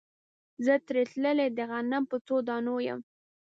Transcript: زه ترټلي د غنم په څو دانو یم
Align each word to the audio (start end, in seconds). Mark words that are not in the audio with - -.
زه 0.65 0.73
ترټلي 0.87 1.47
د 1.57 1.59
غنم 1.69 2.03
په 2.11 2.17
څو 2.27 2.35
دانو 2.49 2.75
یم 2.87 2.99